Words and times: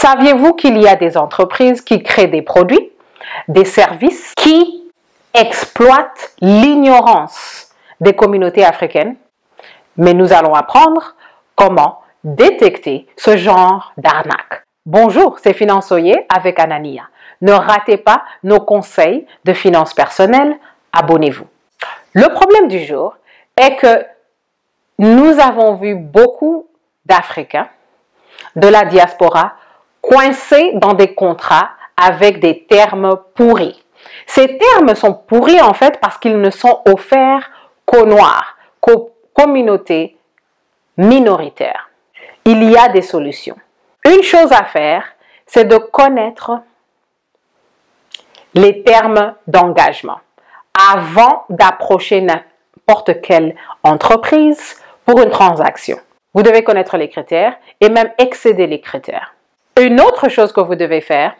Saviez-vous 0.00 0.54
qu'il 0.54 0.78
y 0.80 0.86
a 0.86 0.94
des 0.94 1.18
entreprises 1.18 1.80
qui 1.80 2.04
créent 2.04 2.28
des 2.28 2.42
produits, 2.42 2.92
des 3.48 3.64
services 3.64 4.32
qui 4.36 4.88
exploitent 5.34 6.36
l'ignorance 6.40 7.72
des 7.98 8.14
communautés 8.14 8.64
africaines? 8.64 9.16
Mais 9.96 10.14
nous 10.14 10.32
allons 10.32 10.54
apprendre 10.54 11.16
comment 11.56 12.00
détecter 12.22 13.08
ce 13.16 13.36
genre 13.36 13.92
d'arnaque. 13.96 14.62
Bonjour, 14.86 15.40
c'est 15.42 15.52
Finançoyer 15.52 16.26
avec 16.28 16.60
Anania. 16.60 17.08
Ne 17.40 17.50
ratez 17.50 17.96
pas 17.96 18.22
nos 18.44 18.60
conseils 18.60 19.26
de 19.44 19.52
finances 19.52 19.94
personnelles, 19.94 20.56
abonnez-vous. 20.92 21.48
Le 22.12 22.32
problème 22.34 22.68
du 22.68 22.84
jour 22.84 23.16
est 23.56 23.74
que 23.74 24.06
nous 25.00 25.40
avons 25.40 25.74
vu 25.74 25.96
beaucoup 25.96 26.68
d'Africains 27.04 27.66
de 28.54 28.68
la 28.68 28.84
diaspora 28.84 29.54
coincés 30.08 30.72
dans 30.74 30.94
des 30.94 31.14
contrats 31.14 31.70
avec 31.96 32.40
des 32.40 32.64
termes 32.64 33.18
pourris. 33.34 33.82
Ces 34.26 34.58
termes 34.58 34.94
sont 34.94 35.14
pourris 35.14 35.60
en 35.60 35.74
fait 35.74 36.00
parce 36.00 36.18
qu'ils 36.18 36.40
ne 36.40 36.50
sont 36.50 36.80
offerts 36.86 37.50
qu'aux 37.84 38.06
Noirs, 38.06 38.56
qu'aux 38.80 39.12
communautés 39.34 40.16
minoritaires. 40.96 41.90
Il 42.44 42.64
y 42.64 42.76
a 42.76 42.88
des 42.88 43.02
solutions. 43.02 43.56
Une 44.06 44.22
chose 44.22 44.52
à 44.52 44.64
faire, 44.64 45.04
c'est 45.46 45.66
de 45.66 45.76
connaître 45.76 46.60
les 48.54 48.82
termes 48.82 49.34
d'engagement 49.46 50.20
avant 50.92 51.44
d'approcher 51.50 52.22
n'importe 52.22 53.20
quelle 53.20 53.54
entreprise 53.82 54.80
pour 55.04 55.20
une 55.20 55.30
transaction. 55.30 55.98
Vous 56.34 56.42
devez 56.42 56.62
connaître 56.62 56.96
les 56.96 57.08
critères 57.08 57.56
et 57.80 57.88
même 57.88 58.10
excéder 58.18 58.66
les 58.66 58.80
critères. 58.80 59.34
Une 59.78 60.00
autre 60.00 60.28
chose 60.28 60.52
que 60.52 60.60
vous 60.60 60.74
devez 60.74 61.00
faire, 61.00 61.36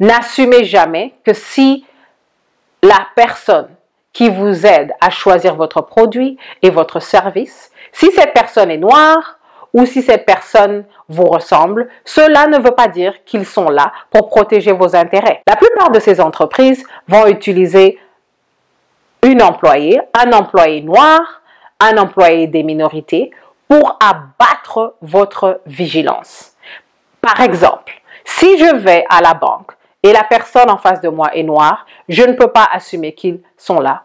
n'assumez 0.00 0.64
jamais 0.64 1.12
que 1.22 1.34
si 1.34 1.84
la 2.82 3.06
personne 3.14 3.68
qui 4.14 4.30
vous 4.30 4.64
aide 4.64 4.92
à 5.02 5.10
choisir 5.10 5.54
votre 5.54 5.82
produit 5.82 6.38
et 6.62 6.70
votre 6.70 7.00
service, 7.00 7.70
si 7.92 8.10
cette 8.12 8.32
personne 8.32 8.70
est 8.70 8.78
noire 8.78 9.38
ou 9.74 9.84
si 9.84 10.00
cette 10.00 10.24
personne 10.24 10.86
vous 11.10 11.26
ressemble, 11.26 11.88
cela 12.06 12.46
ne 12.46 12.58
veut 12.58 12.74
pas 12.74 12.88
dire 12.88 13.22
qu'ils 13.24 13.44
sont 13.44 13.68
là 13.68 13.92
pour 14.10 14.30
protéger 14.30 14.72
vos 14.72 14.96
intérêts. 14.96 15.42
La 15.46 15.56
plupart 15.56 15.90
de 15.90 16.00
ces 16.00 16.22
entreprises 16.22 16.86
vont 17.06 17.26
utiliser 17.26 17.98
une 19.22 19.42
employée, 19.42 20.00
un 20.18 20.32
employé 20.32 20.80
noir, 20.80 21.42
un 21.80 21.98
employé 21.98 22.46
des 22.46 22.62
minorités 22.62 23.30
pour 23.68 23.98
abattre 24.00 24.94
votre 25.02 25.60
vigilance. 25.66 26.54
Par 27.24 27.40
exemple, 27.40 28.02
si 28.22 28.58
je 28.58 28.76
vais 28.76 29.06
à 29.08 29.22
la 29.22 29.32
banque 29.32 29.72
et 30.02 30.12
la 30.12 30.24
personne 30.24 30.68
en 30.68 30.76
face 30.76 31.00
de 31.00 31.08
moi 31.08 31.34
est 31.34 31.42
noire, 31.42 31.86
je 32.06 32.22
ne 32.22 32.34
peux 32.34 32.48
pas 32.48 32.68
assumer 32.70 33.14
qu'ils 33.14 33.40
sont 33.56 33.80
là, 33.80 34.02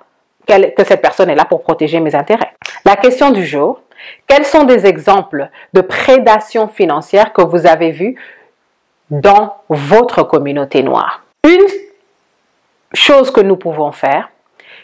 que 0.48 0.86
cette 0.86 1.02
personne 1.02 1.30
est 1.30 1.36
là 1.36 1.44
pour 1.44 1.62
protéger 1.62 2.00
mes 2.00 2.16
intérêts. 2.16 2.54
La 2.86 2.96
question 2.96 3.32
du 3.32 3.46
jour, 3.46 3.82
quels 4.26 4.46
sont 4.46 4.64
des 4.64 4.86
exemples 4.86 5.50
de 5.74 5.82
prédation 5.82 6.70
financière 6.70 7.34
que 7.34 7.42
vous 7.42 7.68
avez 7.68 7.92
vus 7.92 8.16
dans 9.10 9.56
votre 9.68 10.24
communauté 10.24 10.82
noire? 10.82 11.24
Une 11.46 11.68
chose 12.94 13.32
que 13.32 13.42
nous 13.42 13.58
pouvons 13.58 13.92
faire, 13.92 14.30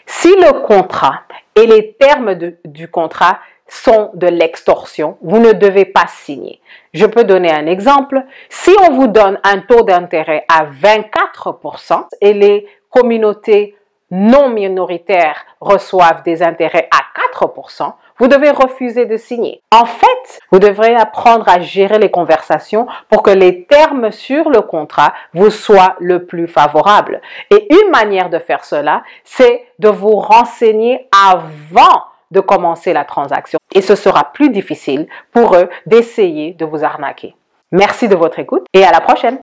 si 0.04 0.28
le 0.28 0.66
contrat 0.66 1.22
et 1.54 1.66
les 1.66 1.94
termes 1.94 2.34
du 2.66 2.88
contrat 2.88 3.38
sont 3.68 4.10
de 4.14 4.26
l'extorsion, 4.26 5.16
vous 5.22 5.38
ne 5.38 5.52
devez 5.52 5.84
pas 5.84 6.06
signer. 6.08 6.60
Je 6.94 7.06
peux 7.06 7.24
donner 7.24 7.52
un 7.52 7.66
exemple. 7.66 8.22
Si 8.48 8.70
on 8.88 8.92
vous 8.92 9.08
donne 9.08 9.38
un 9.42 9.58
taux 9.60 9.82
d'intérêt 9.82 10.44
à 10.48 10.66
24% 10.66 12.06
et 12.20 12.32
les 12.32 12.66
communautés 12.90 13.76
non 14.10 14.48
minoritaires 14.48 15.44
reçoivent 15.60 16.22
des 16.22 16.42
intérêts 16.42 16.88
à 16.92 17.02
4%, 17.44 17.92
vous 18.18 18.28
devez 18.28 18.50
refuser 18.50 19.04
de 19.04 19.16
signer. 19.16 19.62
En 19.70 19.84
fait, 19.84 20.40
vous 20.50 20.58
devrez 20.58 20.94
apprendre 20.94 21.48
à 21.48 21.60
gérer 21.60 21.98
les 21.98 22.10
conversations 22.10 22.86
pour 23.10 23.22
que 23.22 23.30
les 23.30 23.64
termes 23.64 24.10
sur 24.10 24.48
le 24.48 24.62
contrat 24.62 25.12
vous 25.34 25.50
soient 25.50 25.96
le 25.98 26.24
plus 26.24 26.46
favorables. 26.46 27.20
Et 27.50 27.66
une 27.74 27.90
manière 27.90 28.30
de 28.30 28.38
faire 28.38 28.64
cela, 28.64 29.02
c'est 29.24 29.66
de 29.80 29.88
vous 29.88 30.16
renseigner 30.16 31.08
avant 31.12 32.04
de 32.36 32.40
commencer 32.40 32.92
la 32.92 33.04
transaction. 33.04 33.58
Et 33.74 33.80
ce 33.80 33.96
sera 33.96 34.32
plus 34.32 34.50
difficile 34.50 35.08
pour 35.32 35.56
eux 35.56 35.68
d'essayer 35.86 36.52
de 36.52 36.64
vous 36.64 36.84
arnaquer. 36.84 37.34
Merci 37.72 38.06
de 38.06 38.14
votre 38.14 38.38
écoute 38.38 38.64
et 38.72 38.84
à 38.84 38.92
la 38.92 39.00
prochaine. 39.00 39.34